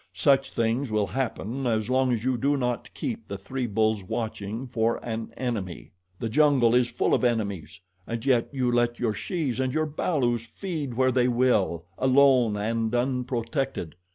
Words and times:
"Such 0.15 0.51
things 0.51 0.89
will 0.89 1.05
happen 1.05 1.67
as 1.67 1.87
long 1.87 2.11
as 2.11 2.23
you 2.23 2.35
do 2.35 2.57
not 2.57 2.91
keep 2.95 3.27
the 3.27 3.37
three 3.37 3.67
bulls 3.67 4.03
watching 4.03 4.65
for 4.65 4.95
an 5.05 5.31
enemy. 5.37 5.91
The 6.19 6.27
jungle 6.27 6.73
is 6.73 6.89
full 6.91 7.13
of 7.13 7.23
enemies, 7.23 7.79
and 8.07 8.25
yet 8.25 8.49
you 8.51 8.71
let 8.71 8.97
your 8.99 9.13
shes 9.13 9.59
and 9.59 9.71
your 9.71 9.85
balus 9.85 10.41
feed 10.41 10.95
where 10.95 11.11
they 11.11 11.27
will, 11.27 11.85
alone 11.99 12.57
and 12.57 12.95
unprotected. 12.95 13.93